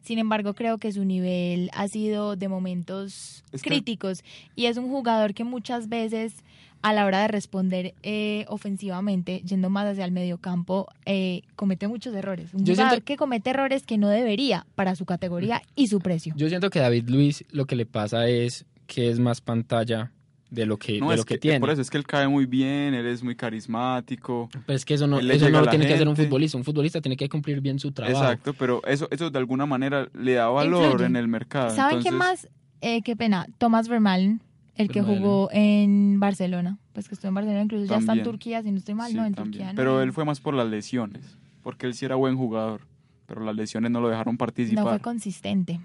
[0.00, 4.22] Sin embargo, creo que su nivel ha sido de momentos Es que- críticos
[4.56, 6.36] y es un jugador que muchas veces
[6.82, 12.14] a la hora de responder eh, ofensivamente, yendo más hacia el mediocampo, eh, comete muchos
[12.14, 12.54] errores.
[12.54, 15.98] Un Yo jugador siento- que comete errores que no debería para su categoría y su
[16.00, 16.34] precio.
[16.36, 20.12] Yo siento que David Luis lo que le pasa es que es más pantalla
[20.50, 21.60] de lo que, No, de es lo que, que, tiene.
[21.60, 24.48] por eso es que él cae muy bien, él es muy carismático.
[24.66, 26.56] Pero es que eso no, eso no lo tiene que hacer un futbolista.
[26.58, 28.18] Un futbolista tiene que cumplir bien su trabajo.
[28.22, 31.06] Exacto, pero eso, eso de alguna manera le da valor Influye.
[31.06, 31.74] en el mercado.
[31.74, 32.48] ¿Saben Entonces, más?
[32.80, 33.46] Eh, qué pena.
[33.58, 34.40] Thomas Vermaelen,
[34.78, 35.22] el que Vermaelen.
[35.22, 36.78] jugó en Barcelona.
[36.92, 38.22] Pues que estuvo en Barcelona, incluso ya está en.
[38.22, 39.52] Turquía, si no estoy mal, sí, no, en también.
[39.52, 39.72] Turquía.
[39.72, 39.76] no.
[39.76, 42.82] Pero él fue más por las lesiones, porque él sí era buen jugador,
[43.26, 45.00] pero las lesiones no lo dejaron No fue participar.
[45.00, 45.80] consistente.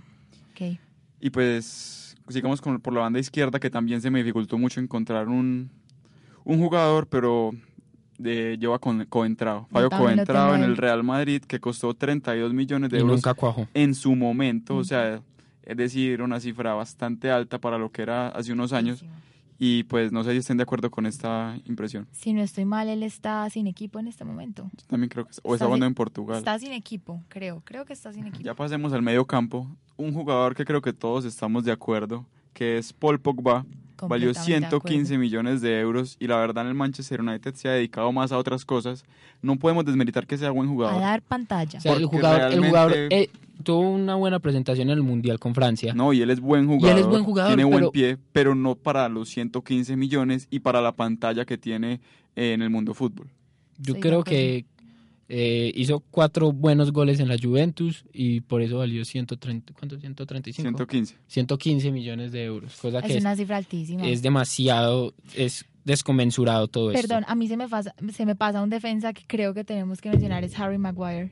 [0.52, 0.78] Ok.
[1.20, 5.28] y pues sigamos con, por la banda izquierda, que también se me dificultó mucho encontrar
[5.28, 5.70] un,
[6.46, 7.52] un jugador, pero
[8.18, 9.68] de, lleva con Coentrao.
[9.72, 13.68] Fabio Coentrao en el Real Madrid, que costó 32 millones de Y euros nunca cuajó.
[13.74, 15.22] en su momento, o sea,
[15.64, 19.04] es decir, una cifra bastante alta para lo que era hace unos años.
[19.60, 22.08] Y pues no sé si estén de acuerdo con esta impresión.
[22.12, 24.70] Si no estoy mal, él está sin equipo en este momento.
[24.76, 26.40] Yo también creo que o Está está jugando en Portugal.
[26.40, 27.62] Está sin equipo, creo.
[27.64, 28.44] Creo que está sin equipo.
[28.44, 29.68] Ya pasemos al medio campo.
[29.96, 33.66] Un jugador que creo que todos estamos de acuerdo, que es Paul Pogba.
[34.06, 34.76] Valió Completamente de 115
[35.14, 35.20] acuerdo.
[35.22, 38.38] millones de euros y la verdad en el Manchester United se ha dedicado más a
[38.38, 39.06] otras cosas.
[39.42, 41.00] No podemos desmeritar que sea buen A jugador.
[41.00, 41.78] dar pantalla.
[41.78, 43.30] O sea, el jugador, el jugador realmente- eh,
[43.64, 45.94] tuvo una buena presentación en el Mundial con Francia.
[45.94, 47.00] No, y él es buen jugador.
[47.00, 50.92] es buen jugador, Tiene buen pie, pero no para los 115 millones y para la
[50.94, 52.02] pantalla que tiene
[52.36, 53.30] eh, en el mundo fútbol.
[53.78, 54.24] Yo creo acuerdo.
[54.26, 54.66] que
[55.30, 60.00] eh, hizo cuatro buenos goles en la Juventus y por eso valió 130, ¿cuánto?
[60.00, 60.62] 135.
[60.62, 61.16] 115.
[61.28, 64.08] 115 millones de euros, cosa que Es es, una cifra altísima.
[64.08, 67.08] es demasiado, es desconmensurado todo esto.
[67.08, 70.02] Perdón, a mí se me, pasa, se me pasa un defensa que creo que tenemos
[70.02, 71.32] que mencionar, es Harry Maguire,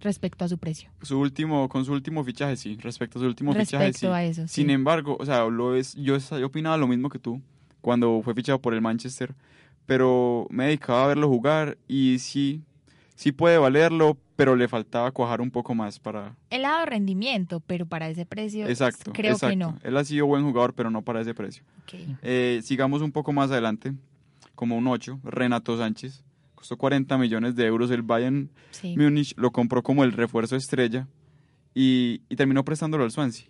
[0.00, 0.90] respecto a su precio.
[1.02, 2.76] Su último, con su último fichaje, sí.
[2.80, 4.06] Respecto a su último fichaje, sí.
[4.06, 4.72] Respecto a eso, Sin sí.
[4.72, 7.40] embargo, o sea, lo es, yo, yo opinaba lo mismo que tú
[7.80, 9.34] cuando fue fichado por el Manchester,
[9.86, 12.62] pero me dedicaba a verlo jugar y sí,
[13.14, 16.36] sí puede valerlo, pero le faltaba cuajar un poco más para...
[16.50, 19.50] Él ha dado rendimiento, pero para ese precio Exacto, creo exacto.
[19.50, 19.78] que no.
[19.82, 21.64] Él ha sido buen jugador, pero no para ese precio.
[21.82, 21.94] Ok.
[22.22, 23.92] Eh, sigamos un poco más adelante,
[24.54, 26.24] como un 8, Renato Sánchez.
[26.60, 27.90] Costó 40 millones de euros.
[27.90, 28.94] El Bayern Sí.
[28.98, 31.08] Múnich lo compró como el refuerzo estrella
[31.74, 33.48] y, y terminó prestándolo al Swansea.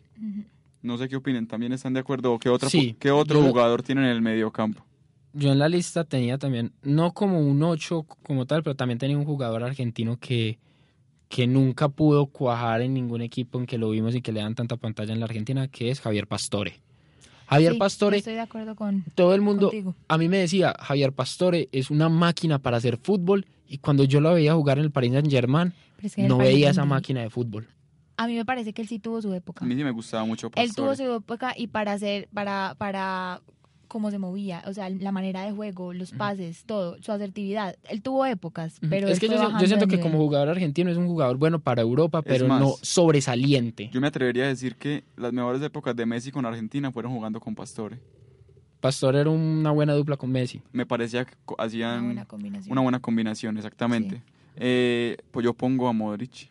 [0.83, 2.33] No sé qué opinen, ¿también están de acuerdo?
[2.33, 4.85] ¿O qué, otra, Sí, qué otro yo- jugador tiene en el medio campo?
[5.33, 9.17] Yo en la lista tenía también, no como un 8 como tal, pero también tenía
[9.19, 10.59] un jugador argentino que,
[11.29, 14.55] que nunca pudo cuajar en ningún equipo en que lo vimos y que le dan
[14.55, 16.81] tanta pantalla en la Argentina, que es Javier Pastore.
[17.51, 19.05] Javier Sí, Pastore, Estoy de acuerdo con.
[19.15, 19.95] todo el mundo, contigo.
[20.09, 24.21] a mí me decía, Javier Pastore es una máquina para hacer fútbol y cuando yo
[24.21, 27.21] lo veía jugar en el Paris Saint Germain, es que no Paris veía esa máquina
[27.21, 27.69] de fútbol.
[28.17, 29.65] A mí me parece que él sí tuvo su época.
[29.65, 31.09] A mí sí me gustaba mucho Él tuvo Pastore.
[31.11, 33.41] su época y para hacer, para, para
[33.91, 37.75] cómo se movía, o sea, la manera de juego, los pases, todo, su asertividad.
[37.89, 41.39] Él tuvo épocas, pero es que yo, siento que como jugador argentino es un jugador
[41.39, 43.91] bueno para Europa, pero más, no sobresaliente.
[43.93, 47.41] Yo me atrevería a decir que las mejores épocas de Messi con Argentina fueron jugando
[47.41, 47.99] con Pastore.
[48.79, 50.63] Pastor era una buena dupla con Messi.
[50.73, 52.73] Me parecía que Una hacían buena combinación.
[52.73, 54.17] una buena combinación, exactamente.
[54.17, 54.23] Sí.
[54.57, 56.49] Eh, pues yo pongo a Modric.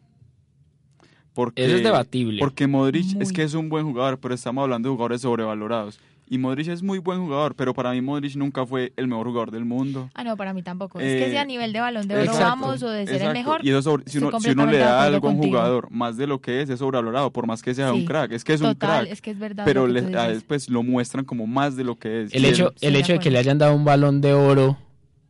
[1.34, 2.40] Porque, Eso es debatible.
[2.40, 6.02] Porque Modric es que es un buen jugador, pero estamos hablando de jugadores sobrevalorados.
[6.32, 9.50] Y Modric es muy buen jugador, pero para mí Modric nunca fue el mejor jugador
[9.50, 10.12] del mundo.
[10.14, 11.00] Ah, no, para mí tampoco.
[11.00, 13.24] es que Eh, si a nivel de balón de oro Exacto, vamos o de ser
[13.24, 13.66] el mejor.
[13.66, 16.28] Y eso sobre- si, uno, si uno le da algo a un jugador más de
[16.28, 18.32] lo que es, es sobrevalorado, por más que sea un crack.
[18.32, 19.12] Es que es un Total, crack.
[19.14, 19.66] es que es verdad.
[19.66, 22.34] pero le- a él, pues lo muestran como más de lo que es.
[22.34, 24.78] El hecho, el de hecho de que le hayan dado un balón de oro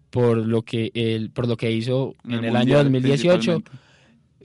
[0.09, 3.31] por lo que él, por lo que hizo en, el, año Mundial, 2018,
[3.61, 3.71] principalmente.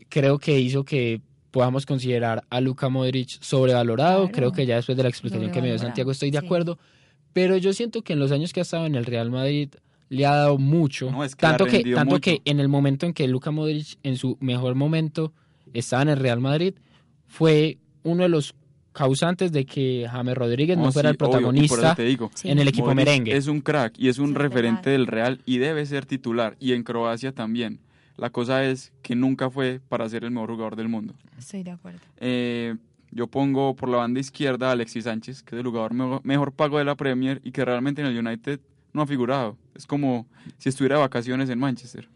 [0.08, 1.20] creo que hizo que
[1.54, 4.22] podamos considerar a Luka Modric sobrevalorado.
[4.22, 4.32] Claro.
[4.32, 6.44] Creo que ya después de la explicación que me dio Santiago estoy de sí.
[6.44, 6.80] acuerdo.
[7.32, 9.68] Pero yo siento que en los años que ha estado en el Real Madrid
[10.08, 11.12] le ha dado mucho.
[11.12, 12.20] No, es que tanto que, tanto mucho.
[12.22, 15.32] que en el momento en que Luka Modric en su mejor momento
[15.72, 16.74] estaba en el Real Madrid,
[17.28, 18.56] fue uno de los
[18.92, 22.50] causantes de que James Rodríguez no, No, fuera sí, el protagonista te digo, Sí.
[22.50, 23.36] en el equipo Modric merengue.
[23.36, 26.56] Es un crack y es un Sí, referente del Real y debe ser titular.
[26.58, 27.78] Y en Croacia también.
[28.16, 31.14] La cosa es que nunca fue para ser el mejor jugador del mundo.
[31.38, 31.98] Estoy de acuerdo.
[32.18, 32.76] Eh,
[33.10, 36.52] yo pongo por la banda izquierda a Alexis Sánchez, que es el jugador mejor, mejor
[36.52, 38.60] pago de la Premier y que realmente en el United
[38.92, 39.56] no ha figurado.
[39.74, 40.26] Es como
[40.58, 42.08] si estuviera de vacaciones en Manchester.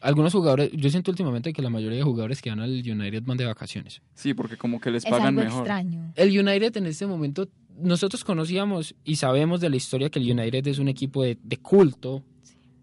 [0.00, 3.36] Algunos jugadores, yo siento últimamente que la mayoría de jugadores que van al United van
[3.36, 4.00] de vacaciones.
[4.14, 5.60] Sí, porque como que les Es pagan algo mejor.
[5.62, 6.12] extraño.
[6.14, 7.48] El United en este momento,
[7.80, 11.56] nosotros conocíamos y sabemos de la historia que el United es un equipo de, de
[11.56, 12.22] culto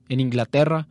[0.10, 0.88] en Inglaterra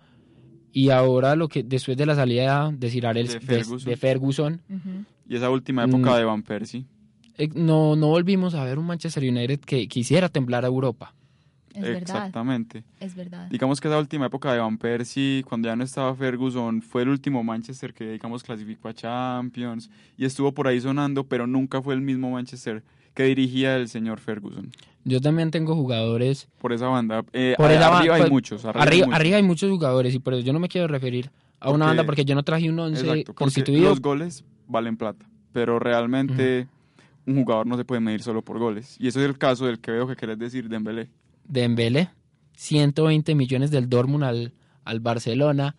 [0.74, 3.90] y ahora lo que después de la salida de Sir De Ferguson.
[3.90, 5.04] de Ferguson, Ujú.
[5.26, 6.16] Y esa última época Mm.
[6.16, 6.84] de Van Persie.
[7.38, 11.14] eh, no, no volvimos a ver un Manchester United que quisiera temblar a Europa.
[11.74, 11.98] Es verdad.
[12.02, 12.84] Exactamente.
[13.00, 13.48] Es verdad.
[13.50, 17.08] Digamos que esa última época de Van Persie, cuando ya no estaba Ferguson, fue el
[17.08, 21.94] último Manchester que, digamos, clasificó a Champions y estuvo por ahí sonando, pero nunca fue
[21.94, 24.70] el mismo Manchester que dirigía el señor Ferguson.
[25.04, 27.24] Yo también tengo jugadores Por esa banda.
[27.32, 28.64] Eh, Por esa arriba ba- hay pues, muchos.
[28.64, 29.20] Arriba, hay Arriba, muchos.
[29.20, 31.86] arriba hay muchos jugadores y por eso yo no me quiero referir a una Porque-
[31.88, 33.88] banda porque yo no traje un once Exacto, porque constituido.
[33.90, 36.66] los goles valen plata, pero realmente
[37.26, 38.96] un jugador no se puede medir solo por goles.
[38.98, 41.08] Y eso es el caso del que veo que querés decir Dembélé.
[41.46, 42.08] Dembélé,
[42.56, 44.52] 120 millones del Dortmund al,
[44.84, 45.76] al Barcelona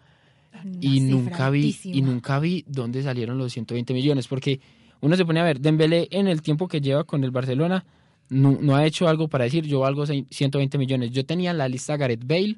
[0.63, 4.59] Una y nunca vi y nunca vi dónde salieron los 120 millones porque
[5.01, 7.85] uno se pone a ver Dembélé en el tiempo que lleva con el Barcelona
[8.29, 11.11] no, no ha hecho algo para decir yo valgo seis- 120 millones.
[11.11, 12.57] Yo tenía en la lista Gareth Bale,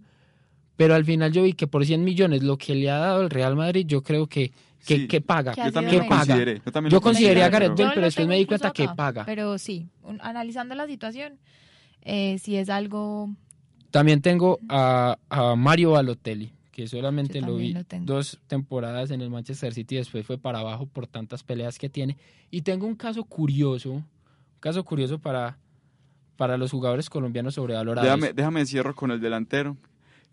[0.78, 3.30] pero al final yo vi que por 100 millones lo que le ha dado el
[3.30, 4.52] Real Madrid yo creo que
[4.86, 5.08] que, Sí.
[5.08, 5.54] que paga.
[5.54, 6.16] Que Yo también lo bueno.
[6.24, 6.62] consideré.
[6.66, 8.88] Yo, también Yo lo consideré a consideré, Gareth Bale, pero después me di cuenta que
[8.96, 9.26] paga.
[9.26, 11.34] Pero sí, un- analizando la situación,
[12.04, 13.30] eh, si es algo...
[13.92, 19.32] También tengo a, a Mario Balotelli, que solamente lo vi lo dos temporadas en el
[19.32, 22.18] Manchester City y después fue para abajo por tantas peleas que tiene.
[22.52, 24.06] Y tengo un caso curioso, un
[24.60, 25.58] caso curioso para,
[26.36, 28.06] para los jugadores colombianos sobrevalorados.
[28.06, 29.76] Déjame, déjame cierro con el delantero,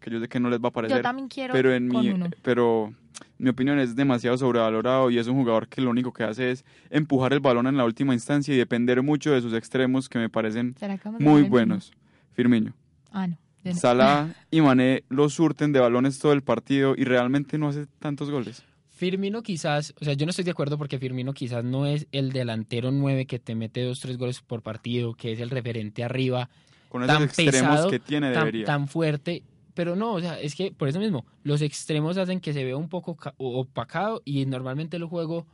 [0.00, 0.98] que yo sé que no les va a parecer.
[0.98, 2.28] Yo también quiero pero en con mi, uno.
[2.42, 2.92] pero
[3.38, 6.66] mi opinión es demasiado sobrevalorado y es un jugador que lo único que hace es
[6.90, 10.28] empujar el balón en la última instancia y depender mucho de sus extremos que me
[10.28, 11.94] parecen ¿Será que vamos a muy buenos.
[12.35, 12.74] Firmino.
[13.12, 13.38] Ah, no.
[13.72, 18.31] Salah y Mané lo surten de balones todo el partido y realmente no hace tantos
[18.31, 18.62] goles.
[18.90, 22.31] Firmino quizás, o sea, yo no estoy de acuerdo porque Firmino quizás no es el
[22.31, 26.48] delantero 9 que te mete dos, tres goles por partido, que es el referente arriba,
[26.88, 28.66] Con esos Tan extremos pesado, que tiene tan, debería.
[28.66, 29.42] tan fuerte.
[29.74, 32.77] Pero no, o sea, es que por eso mismo, los extremos hacen que se vea
[32.77, 35.46] un poco opacado y normalmente el juego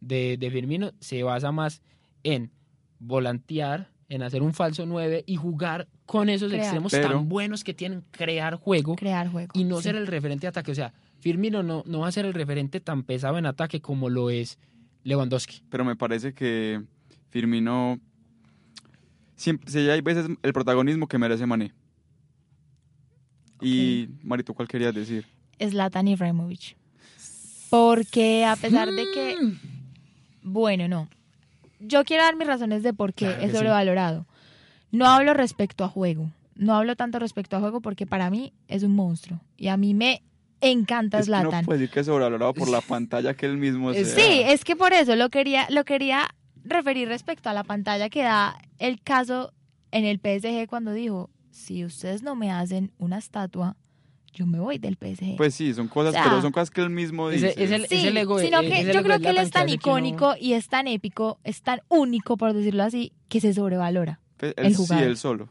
[0.00, 1.82] de, de Firmino se basa más
[2.22, 2.52] en
[3.00, 6.64] volantear, en hacer un falso 9 y jugar con esos Crear.
[6.64, 9.52] extremos Pero- tan buenos que tienen crear juego Crear juego.
[9.54, 9.84] y no sí.
[9.84, 10.70] ser el referente de ataque.
[10.72, 14.10] O sea, Firmino no, no va a ser el referente tan pesado en ataque como
[14.10, 14.58] lo es
[15.04, 15.62] Lewandowski.
[15.70, 16.82] Pero me parece que
[17.30, 17.98] Firmino
[19.36, 21.72] siempre sí hay veces el protagonismo que merece Mané.
[23.60, 25.26] Y Marito, ¿cuál querías decir?
[25.60, 26.76] Zlatan Ibrahimovic.
[27.70, 29.36] Porque a pesar de que...
[29.40, 29.58] Mm.
[30.42, 31.08] Bueno, no.
[31.80, 33.56] Yo quiero dar mis razones de por qué Claro es sí.
[34.94, 36.30] No hablo respecto a juego.
[36.54, 39.40] No hablo tanto respecto a juego porque para mí es un monstruo.
[39.56, 40.22] Y a mí me
[40.60, 41.64] encanta Es que no Zlatan.
[41.64, 44.16] puede decir que es sobrevalorado por la pantalla que él mismo Es- sea.
[44.24, 46.28] Sí, es que por eso lo quería, lo quería
[46.64, 49.52] referir respecto a la pantalla que da el caso
[49.90, 53.76] en el PSG cuando dijo, si ustedes no me hacen una estatua,
[54.32, 55.36] yo me voy del PSG.
[55.36, 57.54] Pues sí, son cosas, O sea, pero son cosas que él mismo dice.
[57.56, 59.34] es el- Sí, el ego de- sino es que el yo ego creo que él
[59.36, 63.40] Zlatan es tan icónico y es tan épico, es tan único, por decirlo así, que
[63.40, 64.20] se sobrevalora.
[64.40, 65.48] El él sí, él solo.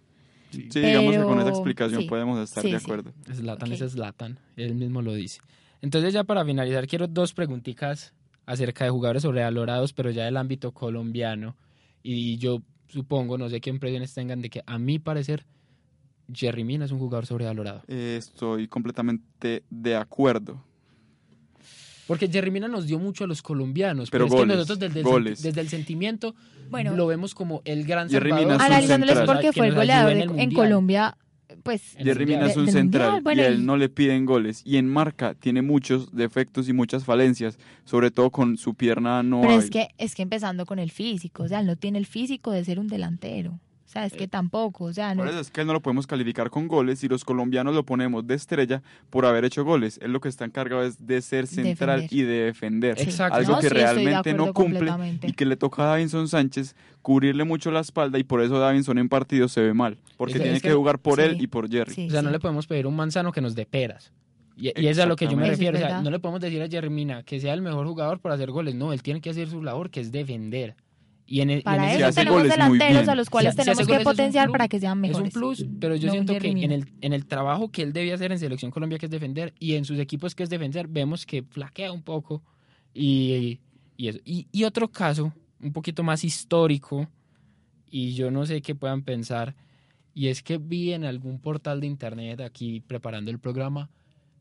[0.51, 3.11] Sí, digamos que con esa explicación sí, podemos estar sí, de acuerdo.
[3.33, 3.81] Zlatan Ok.
[3.81, 5.41] es Zlatan, él mismo lo dice.
[5.81, 8.13] Entonces ya para finalizar quiero dos preguntitas
[8.45, 11.55] acerca de jugadores sobrevalorados, pero ya del ámbito colombiano.
[12.03, 15.45] Y yo supongo, no sé qué impresiones tengan de que a mi parecer
[16.31, 17.83] Jerry Mina es un jugador sobrevalorado.
[17.87, 20.63] Eh, estoy completamente de acuerdo.
[22.07, 24.79] Porque Jerry Mina nos dio mucho a los colombianos, Pero pero, es que goles, nosotros
[24.79, 25.39] desde el, goles.
[25.39, 26.35] senti- desde el sentimiento
[26.69, 28.45] Bueno, lo vemos como el gran Jerry salvador.
[28.45, 29.35] Mina es un analizándoles central.
[29.35, 30.53] porque que fue el goleador en el en.
[30.53, 31.17] Colombia,
[31.63, 31.95] pues...
[31.97, 32.25] Jerry.
[32.25, 34.61] Mina es un central bueno, y a él no le piden goles.
[34.65, 39.41] Y en marca tiene muchos defectos y muchas falencias, sobre todo con su pierna no
[39.41, 42.05] Pero es que, es que empezando con el físico, o sea, él no tiene el
[42.05, 43.59] físico de ser un delantero.
[43.93, 46.07] Sea, es que tampoco, o sea, no, Por eso es que él no lo podemos
[46.07, 49.99] calificar con goles y los colombianos lo ponemos de estrella por haber hecho goles.
[50.01, 52.19] Él lo que está encargado es de ser central Defender.
[52.19, 52.97] y de defender.
[52.97, 53.03] Sí.
[53.03, 53.37] Exacto.
[53.37, 57.43] Algo No, que sí, realmente no cumple y que le toca a Davinson Sánchez cubrirle
[57.43, 59.97] mucho la espalda y por eso Davinson en partidos se ve mal.
[60.17, 61.25] Porque tiene que- que jugar por sí.
[61.27, 61.93] él y por Jerry.
[61.93, 64.11] sí, O sea, no le podemos pedir un manzano que nos dé peras.
[64.55, 65.77] Y, y es a lo que yo me refiero.
[65.77, 68.31] O sea, no le podemos decir a Jerry Mina que sea el mejor jugador por
[68.31, 68.75] hacer goles.
[68.75, 70.75] No, él tiene que hacer su labor, que es defender.
[71.33, 74.45] Y en, y en Para eso tenemos delanteros a los cuales tenemos que es potenciar
[74.45, 75.35] plus, para que sean Es mejores.
[75.35, 78.13] un plus, pero yo No siento que en el, en el trabajo que él debía
[78.13, 81.25] hacer en Selección Colombia, que es defender, y en sus equipos, que es defender, vemos
[81.25, 82.43] que flaquea un poco.
[82.93, 83.59] Y,
[83.97, 84.19] y, eso.
[84.23, 87.09] y, y otro caso, un poquito más histórico,
[87.89, 89.55] y yo no sé qué puedan pensar,
[90.13, 93.89] y es que vi en algún portal de internet, aquí preparando el programa,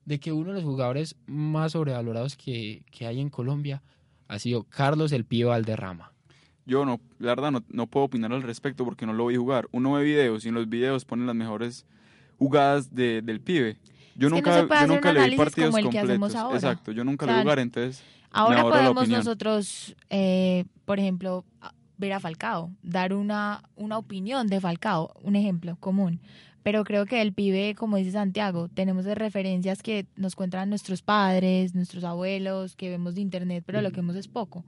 [0.04, 3.82] de que uno de los jugadores más sobrevalorados que, que hay en Colombia
[4.28, 6.12] ha sido Carlos el Pío Valderrama.
[6.66, 9.68] Yo no, la verdad no, no puedo opinar al respecto porque no lo vi jugar.
[9.72, 11.86] Uno ve videos y en los videos ponen las mejores
[12.38, 13.78] jugadas de- del pibe.
[14.14, 16.56] Yo Es nunca, no yo nunca le vi partidos como el que hacemos ahora.
[16.56, 21.44] Exacto, yo nunca O le sea, vi jugar, entonces Ahora podemos nosotros, eh, por ejemplo,
[21.98, 26.20] ver a Falcao, dar una, una opinión de Falcao, un ejemplo común.
[26.62, 31.02] Pero creo que el pibe, como dice Santiago, tenemos de referencias que nos cuentan nuestros
[31.02, 34.64] padres, nuestros abuelos, que vemos de internet, pero lo que vemos es poco.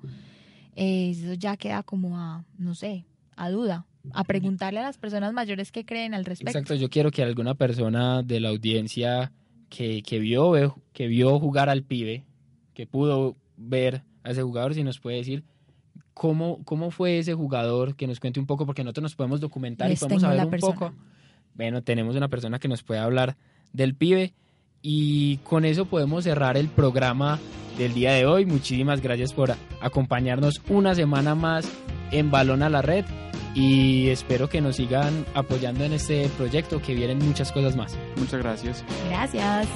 [0.76, 3.04] Eh, eso ya queda como a, no sé,
[3.36, 6.58] a duda, a preguntarle a las personas mayores qué creen al respecto.
[6.58, 9.32] Exacto, yo quiero que alguna persona de la audiencia
[9.68, 12.24] que, que vio que vio jugar al pibe,
[12.74, 15.44] que pudo ver a ese jugador, si nos puede decir
[16.12, 19.88] cómo, cómo fue ese jugador, que nos cuente un poco, porque nosotros nos podemos documentar
[19.88, 20.74] Les y podemos saber un persona.
[20.74, 20.94] poco.
[21.54, 23.36] Bueno, tenemos una persona que nos puede hablar
[23.72, 24.34] del pibe
[24.86, 27.40] y con eso podemos cerrar el programa
[27.78, 28.44] del día de hoy.
[28.44, 31.66] Muchísimas gracias por acompañarnos una semana más
[32.12, 33.06] en Balón a la Red
[33.54, 37.96] y espero que nos sigan apoyando en este proyecto que vienen muchas cosas más.
[38.16, 38.84] Muchas gracias.
[39.08, 39.66] Gracias.